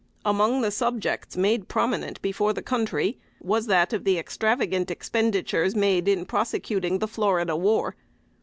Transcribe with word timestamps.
Among 0.25 0.61
the 0.61 0.71
subjects 0.71 1.37
made 1.37 1.67
prominent 1.67 2.19
before 2.23 2.53
the 2.53 2.63
country, 2.63 3.19
was 3.39 3.67
that 3.67 3.93
of 3.93 4.03
the 4.03 4.17
extravagant 4.17 4.89
expenditures 4.89 5.75
in 5.75 6.25
prosecuting 6.25 6.97
the 6.97 7.07
"Florida 7.07 7.55
War." 7.55 7.95